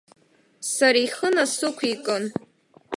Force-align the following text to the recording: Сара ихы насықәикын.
Сара 0.73 0.99
ихы 1.05 1.27
насықәикын. 1.35 2.23